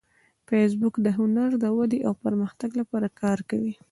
[0.47, 3.73] فېسبوک د هنر د ودې او پرمختګ لپاره کار کوي